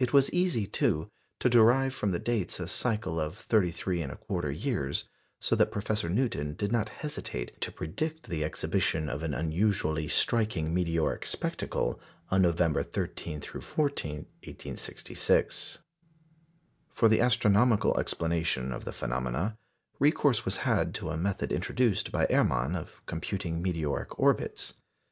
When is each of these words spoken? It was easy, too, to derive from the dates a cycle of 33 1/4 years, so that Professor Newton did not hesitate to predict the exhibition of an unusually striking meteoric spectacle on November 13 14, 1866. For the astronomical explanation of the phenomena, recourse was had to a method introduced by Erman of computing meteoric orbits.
It 0.00 0.12
was 0.12 0.32
easy, 0.32 0.66
too, 0.66 1.12
to 1.38 1.48
derive 1.48 1.94
from 1.94 2.10
the 2.10 2.18
dates 2.18 2.58
a 2.58 2.66
cycle 2.66 3.20
of 3.20 3.36
33 3.36 4.00
1/4 4.00 4.50
years, 4.64 5.08
so 5.38 5.54
that 5.54 5.70
Professor 5.70 6.10
Newton 6.10 6.54
did 6.54 6.72
not 6.72 6.88
hesitate 6.88 7.60
to 7.60 7.70
predict 7.70 8.24
the 8.24 8.42
exhibition 8.42 9.08
of 9.08 9.22
an 9.22 9.32
unusually 9.32 10.08
striking 10.08 10.74
meteoric 10.74 11.24
spectacle 11.24 12.00
on 12.32 12.42
November 12.42 12.82
13 12.82 13.40
14, 13.42 14.12
1866. 14.44 15.78
For 16.92 17.08
the 17.08 17.20
astronomical 17.20 17.96
explanation 17.96 18.72
of 18.72 18.84
the 18.84 18.90
phenomena, 18.92 19.56
recourse 20.00 20.44
was 20.44 20.56
had 20.66 20.92
to 20.94 21.10
a 21.10 21.16
method 21.16 21.52
introduced 21.52 22.10
by 22.10 22.26
Erman 22.28 22.74
of 22.74 23.06
computing 23.06 23.62
meteoric 23.62 24.18
orbits. 24.18 24.74